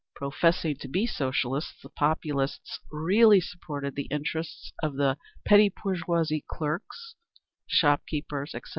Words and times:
Professing 0.15 0.75
to 0.77 0.87
be 0.87 1.05
Socialists, 1.05 1.79
the 1.83 1.89
Populists 1.89 2.79
really 2.91 3.39
supported 3.39 3.93
the 3.93 4.07
interests 4.09 4.73
of 4.81 4.95
the 4.95 5.15
petty 5.45 5.69
bourgeoisie—clerks, 5.83 7.13
shopkeepers, 7.67 8.55
etc. 8.55 8.69